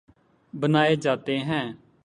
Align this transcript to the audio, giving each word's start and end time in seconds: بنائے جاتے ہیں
بنائے 0.53 0.95
جاتے 0.95 1.37
ہیں 1.39 1.65